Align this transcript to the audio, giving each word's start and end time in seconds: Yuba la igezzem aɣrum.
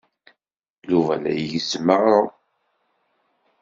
Yuba 0.89 1.13
la 1.21 1.31
igezzem 1.41 1.87
aɣrum. 1.95 2.31